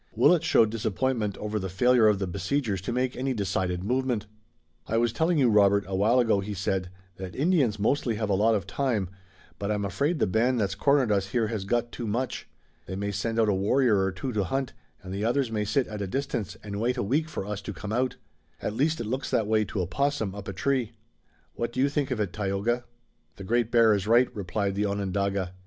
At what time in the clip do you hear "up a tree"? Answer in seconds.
20.33-20.93